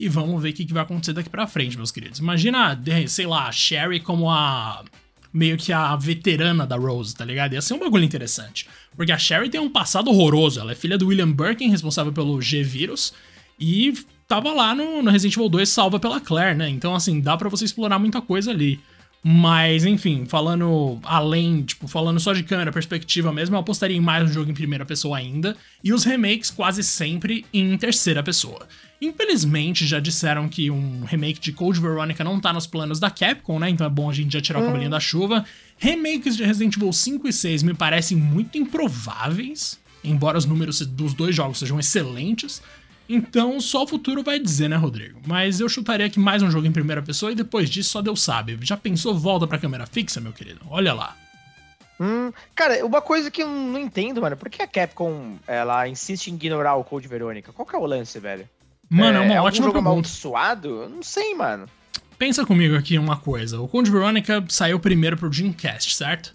[0.00, 2.20] E vamos ver o que, que vai acontecer daqui pra frente, meus queridos.
[2.20, 4.84] Imagina, sei lá, a Sherry como a.
[5.32, 7.52] meio que a veterana da Rose, tá ligado?
[7.52, 8.66] Ia ser um bagulho interessante.
[8.96, 10.60] Porque a Sherry tem um passado horroroso.
[10.60, 13.12] Ela é filha do William Birkin, responsável pelo G-Vírus.
[13.58, 13.94] E
[14.26, 16.68] tava lá no, no Resident Evil 2 salva pela Claire, né?
[16.68, 18.80] Então, assim, dá para você explorar muita coisa ali.
[19.22, 24.28] Mas, enfim, falando além, tipo, falando só de câmera, perspectiva mesmo, eu apostaria em mais
[24.28, 28.66] um jogo em primeira pessoa ainda, e os remakes quase sempre em terceira pessoa.
[29.00, 33.58] Infelizmente, já disseram que um remake de Code Veronica não tá nos planos da Capcom,
[33.58, 33.70] né?
[33.70, 34.90] Então é bom a gente já tirar o cabelinho hum.
[34.90, 35.44] da chuva.
[35.76, 41.14] Remakes de Resident Evil 5 e 6 me parecem muito improváveis, embora os números dos
[41.14, 42.60] dois jogos sejam excelentes.
[43.08, 45.20] Então, só o futuro vai dizer, né, Rodrigo?
[45.26, 48.20] Mas eu chutaria que mais um jogo em primeira pessoa e depois disso só Deus
[48.20, 48.58] sabe.
[48.60, 50.60] Já pensou volta pra câmera fixa, meu querido?
[50.68, 51.16] Olha lá.
[52.00, 56.28] Hum, cara, uma coisa que eu não entendo, mano, por que a Capcom ela insiste
[56.28, 57.52] em ignorar o Code Verônica?
[57.52, 58.48] Qual que é o lance, velho?
[58.88, 59.90] Mano, é, é uma é ótima um jogo pergunta.
[59.90, 60.82] amaldiçoado?
[60.82, 61.66] Eu não sei, mano.
[62.16, 63.60] Pensa comigo aqui uma coisa.
[63.60, 66.34] O Code Verônica saiu primeiro pro Dreamcast, certo?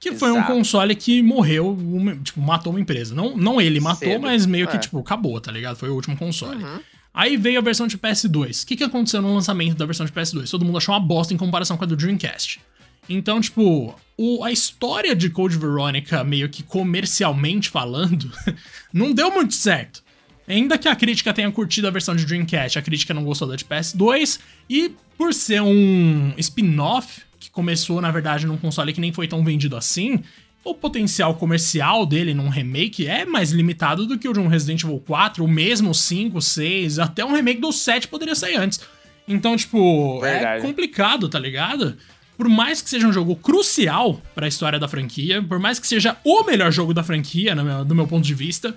[0.00, 0.20] Que Exato.
[0.20, 1.76] foi um console que morreu,
[2.22, 3.14] tipo, matou uma empresa.
[3.14, 4.22] Não, não ele matou, Cedo.
[4.22, 4.78] mas meio que, é.
[4.78, 5.76] tipo, acabou, tá ligado?
[5.76, 6.62] Foi o último console.
[6.62, 6.80] Uhum.
[7.12, 8.62] Aí veio a versão de PS2.
[8.62, 10.48] O que, que aconteceu no lançamento da versão de PS2?
[10.50, 12.60] Todo mundo achou uma bosta em comparação com a do Dreamcast.
[13.08, 18.30] Então, tipo, o, a história de Code Veronica, meio que comercialmente falando,
[18.92, 20.04] não deu muito certo.
[20.46, 23.56] Ainda que a crítica tenha curtido a versão de Dreamcast, a crítica não gostou da
[23.56, 29.12] de PS2, e por ser um spin-off que começou, na verdade, num console que nem
[29.12, 30.22] foi tão vendido assim,
[30.64, 34.82] o potencial comercial dele num remake é mais limitado do que o de um Resident
[34.82, 38.80] Evil 4, o mesmo 5, 6, até um remake do 7 poderia sair antes.
[39.26, 40.62] Então, tipo, é Verdade.
[40.62, 41.96] complicado, tá ligado?
[42.36, 46.16] Por mais que seja um jogo crucial pra história da franquia, por mais que seja
[46.24, 48.74] o melhor jogo da franquia, no meu, do meu ponto de vista,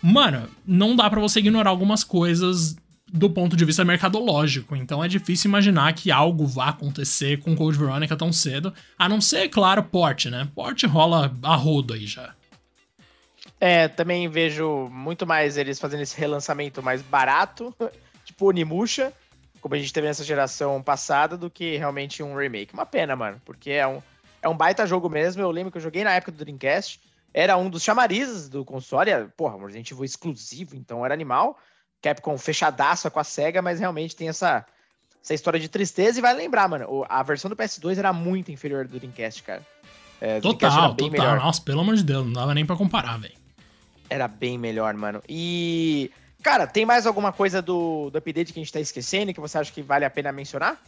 [0.00, 2.76] mano, não dá pra você ignorar algumas coisas
[3.12, 4.74] do ponto de vista mercadológico.
[4.74, 9.20] Então é difícil imaginar que algo vá acontecer com Code Veronica tão cedo, a não
[9.20, 10.48] ser, claro, porte, né?
[10.54, 12.34] Porte rola a rodo aí já.
[13.60, 17.74] É, também vejo muito mais eles fazendo esse relançamento mais barato,
[18.24, 19.12] tipo Onimusha,
[19.60, 22.72] como a gente teve nessa geração passada, do que realmente um remake.
[22.72, 24.02] Uma pena, mano, porque é um,
[24.40, 25.42] é um baita jogo mesmo.
[25.42, 26.98] Eu lembro que eu joguei na época do Dreamcast,
[27.32, 31.58] era um dos chamarizes do console, era, porra, um Resident Evil exclusivo, então era animal.
[32.02, 34.66] Capcom fechadaça com a SEGA, mas realmente tem essa,
[35.22, 36.18] essa história de tristeza.
[36.18, 39.64] E vai lembrar, mano, a versão do PS2 era muito inferior do Dreamcast, cara.
[40.20, 41.10] É, Total, total.
[41.10, 41.38] melhor.
[41.38, 43.34] Nossa, pelo amor de Deus, não dava nem pra comparar, velho.
[44.10, 45.22] Era bem melhor, mano.
[45.28, 46.10] E,
[46.42, 49.58] cara, tem mais alguma coisa do, do update que a gente tá esquecendo que você
[49.58, 50.80] acha que vale a pena mencionar?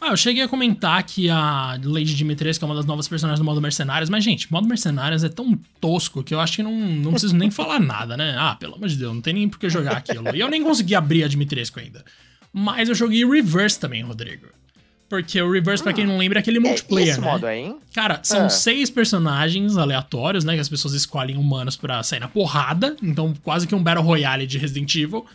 [0.00, 3.44] Ah, eu cheguei a comentar que a Lady Dimitrescu é uma das novas personagens do
[3.44, 7.10] modo Mercenários, mas, gente, modo Mercenários é tão tosco que eu acho que não, não
[7.10, 8.34] preciso nem falar nada, né?
[8.38, 10.34] Ah, pelo amor de Deus, não tem nem por que jogar aquilo.
[10.34, 12.02] E eu nem consegui abrir a Dimitrescu ainda.
[12.52, 14.46] Mas eu joguei Reverse também, Rodrigo.
[15.06, 17.26] Porque o Reverse, pra quem não lembra, é aquele multiplayer, é esse né?
[17.30, 17.76] modo aí, hein?
[17.92, 18.48] Cara, são Ah.
[18.48, 20.54] seis personagens aleatórios, né?
[20.54, 22.96] Que as pessoas escolhem humanos pra sair na porrada.
[23.02, 25.26] Então, quase que um Battle Royale de Resident Evil.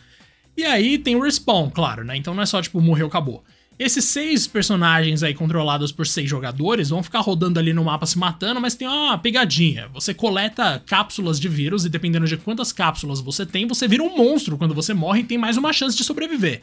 [0.56, 2.16] E aí tem o respawn, claro, né?
[2.16, 3.44] Então não é só, tipo, morreu, acabou.
[3.78, 8.18] Esses seis personagens aí controlados por seis jogadores vão ficar rodando ali no mapa se
[8.18, 9.88] matando, mas tem uma pegadinha.
[9.92, 14.16] Você coleta cápsulas de vírus e dependendo de quantas cápsulas você tem, você vira um
[14.16, 16.62] monstro quando você morre e tem mais uma chance de sobreviver.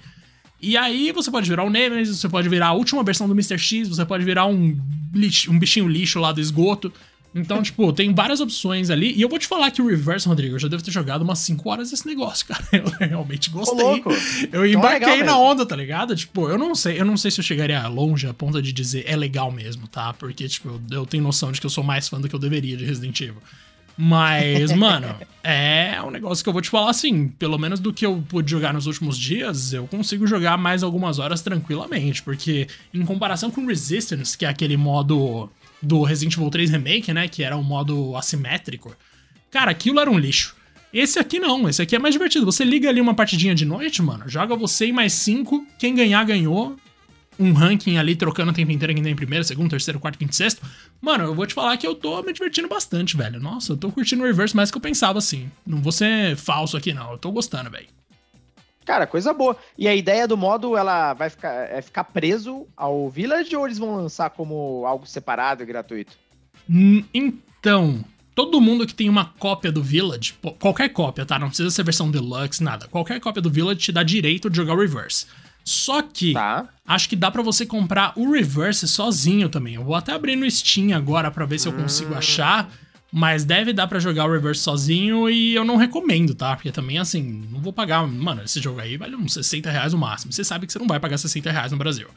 [0.59, 3.59] E aí você pode virar o Nemesis, você pode virar a última versão do Mr.
[3.59, 4.75] X, você pode virar um,
[5.13, 6.91] lixo- um bichinho lixo lá do esgoto.
[7.35, 9.13] Então, tipo, tem várias opções ali.
[9.13, 11.39] E eu vou te falar que o Reverse, Rodrigo, eu já devo ter jogado umas
[11.39, 12.63] 5 horas esse negócio, cara.
[12.71, 13.83] Eu realmente gostei.
[13.83, 14.11] louco.
[14.11, 16.15] Eu Então é embarquei legal na onda, tá ligado?
[16.15, 19.05] Tipo, eu não sei, eu não sei se eu chegaria longe a ponto de dizer
[19.07, 20.13] é legal mesmo, tá?
[20.13, 22.39] Porque, tipo, eu, eu tenho noção de que eu sou mais fã do que eu
[22.39, 23.41] deveria de Resident Evil.
[23.97, 28.05] Mas, mano, é um negócio que eu vou te falar assim, pelo menos do que
[28.05, 33.03] eu pude jogar nos últimos dias, eu consigo jogar mais algumas horas tranquilamente, porque em
[33.03, 35.49] comparação com Resistance, que é aquele modo
[35.83, 38.95] do Resident Evil 3 Remake, né, que era um modo assimétrico,
[39.51, 40.55] cara, aquilo era um lixo.
[40.93, 42.45] Esse aqui não, esse aqui é mais divertido.
[42.45, 46.23] Você liga ali uma partidinha de noite, mano, joga você e mais cinco, quem ganhar
[46.23, 46.77] ganhou,
[47.39, 50.61] um ranking ali trocando o tempo inteiro quem tem primeiro, segundo, terceiro, quarto, quinto, sexto.
[51.01, 53.39] Mano, eu vou te falar que eu tô me divertindo bastante, velho.
[53.39, 55.49] Nossa, eu tô curtindo o reverse mais que eu pensava, assim.
[55.65, 57.11] Não vou ser falso aqui, não.
[57.11, 57.87] Eu tô gostando, velho.
[58.85, 59.55] Cara, coisa boa.
[59.77, 63.77] E a ideia do modo, ela vai ficar, é ficar preso ao Village ou eles
[63.77, 66.13] vão lançar como algo separado e gratuito?
[66.69, 68.03] Hum, Então,
[68.35, 71.37] todo mundo que tem uma cópia do Village, qualquer cópia, tá?
[71.39, 72.87] Não precisa ser versão deluxe, nada.
[72.87, 75.25] Qualquer cópia do Village te dá direito de jogar o reverse.
[75.65, 76.67] Só que Tá.
[76.85, 79.75] acho que dá pra você comprar o reverse sozinho também.
[79.75, 82.69] Eu vou até abrir no Steam agora pra ver se eu consigo achar,
[83.15, 86.55] mas deve dar pra jogar o reverse sozinho e eu não recomendo, tá?
[86.55, 89.99] Porque também assim, não vou pagar, mano, esse jogo aí vale uns 60 reais no
[89.99, 90.33] máximo.
[90.33, 92.07] Você sabe que você não vai pagar 60 reais no Brasil.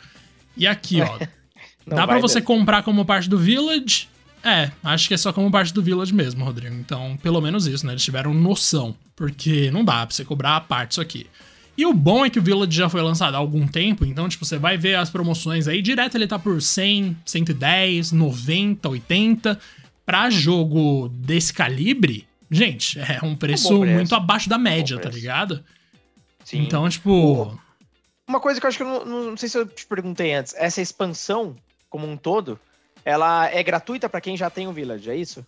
[0.57, 1.19] E aqui, ó,
[1.87, 4.09] Dá pra vai você comprar como parte do Village?
[4.43, 6.75] É, acho que é só como parte do Village mesmo, Rodrigo.
[6.75, 7.93] Então, pelo menos isso, né?
[7.93, 8.95] Eles tiveram noção.
[9.15, 11.27] Porque não dá pra você cobrar a parte isso aqui.
[11.77, 14.47] E o bom é que o Village já foi lançado há algum tempo, então, tipo,
[14.47, 19.61] você vai ver as promoções aí, direto ele tá por 100, 110, 90, 80.
[20.07, 23.95] Pra jogo desse calibre, gente, é um preço, bom preço.
[23.97, 25.64] muito abaixo da média, Bom tá ligado?
[26.45, 26.61] Sim.
[26.61, 27.59] Então, tipo.
[28.29, 30.55] Uma coisa que eu acho que eu não, não sei se eu te perguntei antes.
[30.57, 31.57] Essa expansão,
[31.90, 32.59] como um todo,
[33.05, 35.45] ela é gratuita pra quem já tem o Village, é isso?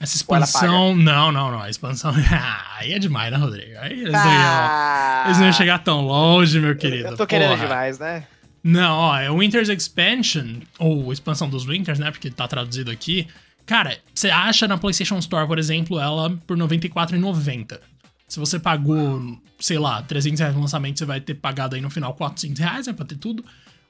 [0.00, 0.94] Essa expansão.
[0.94, 1.60] Não, não, não.
[1.60, 2.12] A expansão.
[2.78, 3.78] aí é demais, né, Rodrigo?
[3.80, 7.08] Aí eles, não iam, eles não iam chegar tão longe, meu querido.
[7.08, 7.10] Ah!
[7.10, 7.62] Eu tô querendo Porra.
[7.62, 8.24] demais, né?
[8.62, 12.10] Não, ó, é o Winter's Expansion, ou expansão dos Winters, né?
[12.10, 13.26] Porque tá traduzido aqui.
[13.68, 17.78] Cara, você acha na PlayStation Store, por exemplo, ela por R$ 94,90.
[18.26, 21.90] Se você pagou, sei lá, 300 reais no lançamento, você vai ter pagado aí no
[21.90, 22.94] final 400 reais, né?
[22.94, 23.44] Pra ter tudo.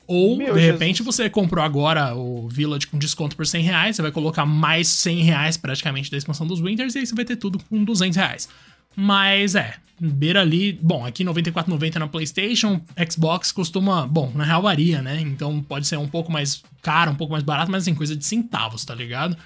[0.05, 0.73] Ou, Meu de Jesus.
[0.73, 4.89] repente, você comprou agora o Village com desconto por 100 reais, você vai colocar mais
[4.89, 8.17] 100 reais praticamente da expansão dos Winters, e aí você vai ter tudo com 200
[8.17, 8.49] reais.
[8.97, 10.77] Mas é, beira ali.
[10.83, 14.09] Bom, aqui 94,90 na PlayStation, Xbox costuma.
[14.09, 15.21] Bom, na real varia, né?
[15.21, 18.25] Então pode ser um pouco mais caro, um pouco mais barato, mas assim, coisa de
[18.25, 19.37] centavos, tá ligado?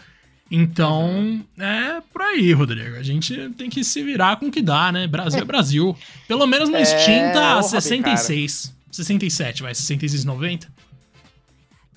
[0.51, 2.97] Então, é por aí, Rodrigo.
[2.97, 5.07] A gente tem que se virar com o que dá, né?
[5.07, 5.97] Brasil é Brasil.
[6.29, 8.75] Pelo menos no É, Steam tá ô, Robin, 66.
[8.91, 10.69] 67, vai, 66,90.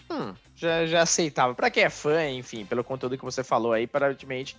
[0.10, 1.54] Hum, já, já aceitava.
[1.54, 4.56] Pra quem é fã, enfim, pelo conteúdo que você falou aí, aparentemente,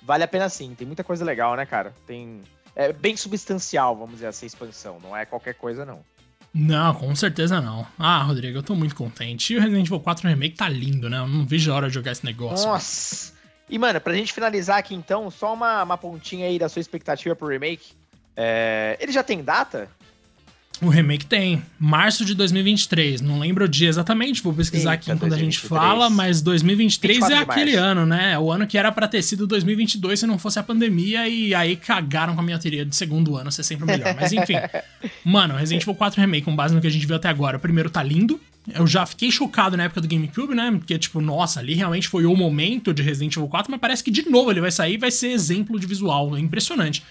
[0.00, 0.72] vale a pena sim.
[0.74, 1.92] Tem muita coisa legal, né, cara?
[2.06, 2.40] Tem.
[2.76, 4.98] É bem substancial, vamos dizer assim, a expansão.
[5.02, 6.00] Não é qualquer coisa, não.
[6.52, 7.86] Não, com certeza não.
[7.98, 9.52] Ah, Rodrigo, eu tô muito contente.
[9.52, 11.18] E o Resident Evil 4 Remake tá lindo, né?
[11.18, 12.66] Eu não vejo a hora de jogar esse negócio.
[12.66, 13.32] Nossa!
[13.68, 17.36] E, mano, pra gente finalizar aqui então, só uma, uma pontinha aí da sua expectativa
[17.36, 17.92] pro remake.
[18.36, 18.96] É...
[19.00, 19.88] Ele já tem data?
[20.82, 21.62] O remake tem.
[21.78, 23.20] Março de 2023.
[23.20, 25.42] Não lembro o dia exatamente, vou pesquisar Eita, aqui quando 2023.
[25.42, 28.38] a gente fala, mas 2023 é aquele ano, né?
[28.38, 31.76] O ano que era pra ter sido 2022 se não fosse a pandemia e aí
[31.76, 34.14] cagaram com a minha teoria de segundo ano ser sempre o melhor.
[34.18, 34.54] Mas enfim.
[35.24, 37.58] mano, Resident Evil 4 Remake, com base no que a gente viu até agora.
[37.58, 38.40] O primeiro tá lindo.
[38.72, 40.70] Eu já fiquei chocado na época do GameCube, né?
[40.72, 44.10] Porque, tipo, nossa, ali realmente foi o momento de Resident Evil 4, mas parece que
[44.10, 46.36] de novo ele vai sair e vai ser exemplo de visual.
[46.36, 47.02] É impressionante.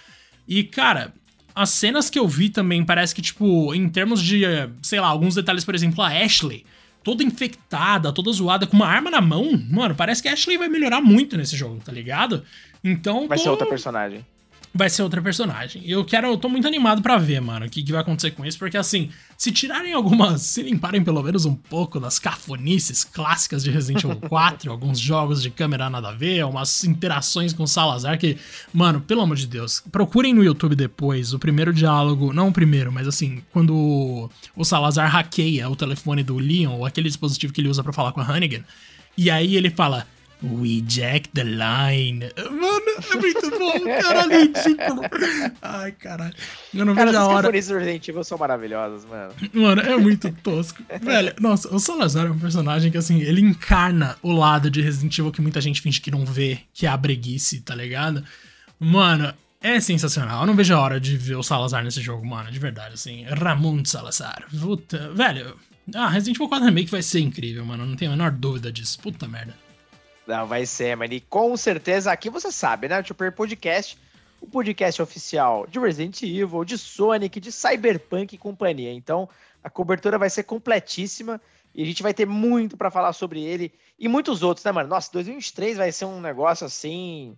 [0.47, 1.13] E, cara,
[1.59, 4.43] as cenas que eu vi também parece que, tipo, em termos de,
[4.81, 6.65] sei lá, alguns detalhes, por exemplo, a Ashley,
[7.03, 10.69] toda infectada, toda zoada, com uma arma na mão, mano, parece que a Ashley vai
[10.69, 12.43] melhorar muito nesse jogo, tá ligado?
[12.81, 13.27] Então.
[13.27, 13.43] Vai tô...
[13.43, 14.25] ser outra personagem
[14.73, 15.81] vai ser outra personagem.
[15.85, 18.45] Eu quero, eu tô muito animado para ver, mano, o que, que vai acontecer com
[18.45, 23.63] isso, porque assim, se tirarem algumas, se limparem pelo menos um pouco das cafonices clássicas
[23.63, 28.17] de Resident Evil 4, alguns jogos de câmera nada a ver, umas interações com Salazar
[28.19, 28.37] que,
[28.73, 32.91] mano, pelo amor de Deus, procurem no YouTube depois o primeiro diálogo, não o primeiro,
[32.91, 37.69] mas assim, quando o Salazar hackeia o telefone do Leon, ou aquele dispositivo que ele
[37.69, 38.63] usa para falar com a Hannigan,
[39.17, 40.07] e aí ele fala:
[40.41, 42.29] We Jack the Line.
[42.49, 42.68] Mano,
[42.99, 45.01] é muito bom, caralho, é ridículo.
[45.61, 46.33] Ai, caralho.
[46.73, 47.57] Eu não Cara, vejo a hora.
[47.57, 49.33] As Resident Evil são maravilhosas, mano.
[49.53, 50.83] Mano, é muito tosco.
[51.01, 55.17] Velho, nossa, o Salazar é um personagem que, assim, ele encarna o lado de Resident
[55.17, 58.23] Evil que muita gente finge que não vê, que é a breguice, tá ligado?
[58.79, 60.41] Mano, é sensacional.
[60.41, 63.23] Eu não vejo a hora de ver o Salazar nesse jogo, mano, de verdade, assim.
[63.25, 64.45] Ramon Salazar.
[64.59, 65.55] Puta, velho.
[65.93, 67.85] Ah, Resident Evil 4 Remake vai ser incrível, mano.
[67.85, 68.99] Não tenho a menor dúvida disso.
[68.99, 69.53] Puta merda.
[70.29, 71.11] Não, vai ser, mano.
[71.11, 73.01] E com certeza aqui você sabe, né?
[73.01, 73.97] O Super Podcast,
[74.39, 78.93] o podcast oficial de Resident Evil, de Sonic, de Cyberpunk e companhia.
[78.93, 79.27] Então,
[79.63, 81.41] a cobertura vai ser completíssima
[81.73, 84.87] e a gente vai ter muito para falar sobre ele e muitos outros, né, mano?
[84.87, 87.35] Nossa, 2023 vai ser um negócio assim.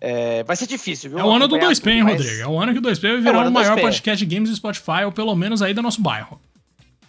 [0.00, 1.20] É, vai ser difícil, viu?
[1.20, 2.14] É o ano do 2P, hein, mas...
[2.14, 2.42] Rodrigo?
[2.42, 4.50] É o ano que o 2P vai virar é o, o maior podcast de games
[4.50, 6.40] do Spotify, ou pelo menos aí do nosso bairro.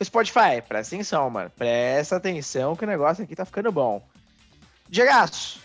[0.04, 1.50] Spotify, presta atenção, mano.
[1.58, 4.00] Presta atenção que o negócio aqui tá ficando bom.
[4.94, 5.58] Diegaço,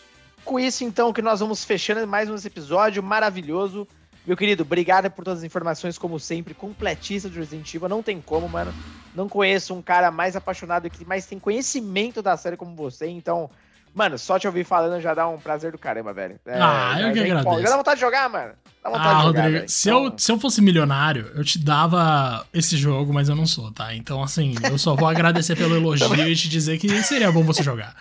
[0.43, 3.87] com isso então que nós vamos fechando mais um episódio maravilhoso.
[4.27, 7.91] Meu querido, obrigado por todas as informações, como sempre, completista de Resident Evil.
[7.91, 8.73] Não tem como, mano.
[9.15, 13.07] Não conheço um cara mais apaixonado e que mais tem conhecimento da série como você.
[13.07, 13.51] Então,
[13.95, 16.41] mano, só te ouvir falando já dá um prazer do caramba, velho.
[16.47, 17.61] É, ah, eu que agradeço.
[17.61, 18.55] Já dá vontade de jogar, mano.
[18.83, 20.05] Dá vontade ah, de jogar, Rodrigo, se, então...
[20.07, 23.95] eu, se eu fosse milionário, eu te dava esse jogo, mas eu não sou, tá?
[23.95, 27.63] Então, assim, eu só vou agradecer pelo elogio e te dizer que seria bom você
[27.63, 27.95] jogar.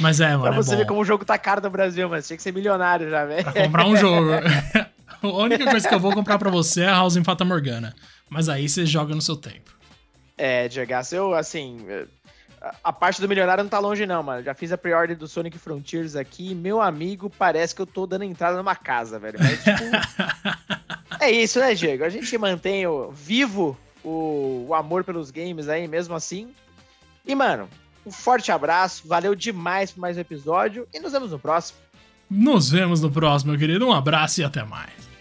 [0.00, 0.42] Mas é, mano.
[0.42, 2.52] Pra você é ver como o jogo tá caro no Brasil, mas tinha que ser
[2.52, 3.44] milionário já, velho.
[3.44, 4.30] Pra comprar um jogo.
[5.22, 7.94] a única coisa que eu vou comprar pra você é a House in Fata Morgana.
[8.28, 9.72] Mas aí você joga no seu tempo.
[10.36, 11.86] É, Diego, eu, assim.
[12.82, 14.42] A parte do milionário não tá longe, não, mano.
[14.42, 16.54] Já fiz a pre-order do Sonic Frontiers aqui.
[16.54, 19.38] Meu amigo, parece que eu tô dando entrada numa casa, velho.
[19.38, 19.84] Mas, tipo,
[21.20, 22.04] é isso, né, Diego?
[22.04, 26.54] A gente mantém o, vivo o, o amor pelos games aí, mesmo assim.
[27.26, 27.68] E, mano,
[28.06, 31.78] um forte abraço, valeu demais por mais um episódio e nos vemos no próximo.
[32.30, 33.86] Nos vemos no próximo, meu querido.
[33.86, 35.13] Um abraço e até mais.